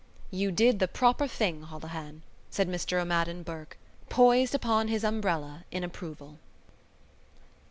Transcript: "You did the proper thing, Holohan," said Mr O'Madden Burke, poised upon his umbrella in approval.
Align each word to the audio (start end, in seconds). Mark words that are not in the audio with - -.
"You 0.31 0.51
did 0.51 0.79
the 0.79 0.87
proper 0.87 1.27
thing, 1.27 1.61
Holohan," 1.61 2.23
said 2.49 2.67
Mr 2.67 2.99
O'Madden 2.99 3.43
Burke, 3.43 3.77
poised 4.09 4.55
upon 4.55 4.87
his 4.87 5.03
umbrella 5.03 5.63
in 5.69 5.83
approval. 5.83 6.39